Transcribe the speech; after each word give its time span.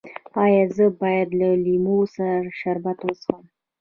ایا 0.43 0.63
زه 0.75 0.85
باید 1.01 1.29
د 1.39 1.41
لیمو 1.63 1.97
شربت 2.59 2.97
وڅښم؟ 3.03 3.41